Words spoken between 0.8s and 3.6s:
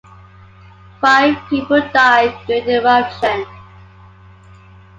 Five people died during the eruption.